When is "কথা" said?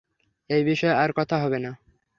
1.17-1.35